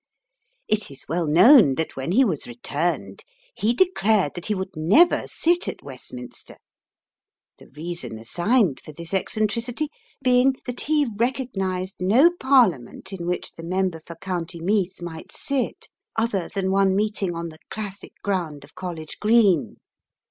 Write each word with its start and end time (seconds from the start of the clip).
It 0.67 0.89
is 0.89 1.05
well 1.07 1.27
known 1.27 1.75
that 1.75 1.95
when 1.95 2.11
he 2.11 2.25
was 2.25 2.47
returned 2.47 3.23
he 3.53 3.71
declared 3.71 4.33
that 4.33 4.47
he 4.47 4.55
would 4.55 4.75
never 4.75 5.27
sit 5.27 5.67
at 5.67 5.83
Westminster, 5.83 6.57
the 7.59 7.69
reason 7.75 8.17
assigned 8.17 8.79
for 8.79 8.93
this 8.93 9.13
eccentricity 9.13 9.89
being 10.23 10.55
that 10.65 10.79
he 10.81 11.05
recognised 11.17 11.97
no 11.99 12.31
Parliament 12.39 13.13
in 13.13 13.27
which 13.27 13.51
the 13.51 13.63
member 13.63 14.01
for 14.03 14.15
County 14.15 14.59
Meath 14.59 15.03
might 15.03 15.31
sit 15.31 15.87
other 16.15 16.49
than 16.55 16.71
one 16.71 16.95
meeting 16.95 17.35
of 17.35 17.51
the 17.51 17.59
classic 17.69 18.13
ground 18.23 18.63
of 18.63 18.73
College 18.73 19.19
Green. 19.19 19.77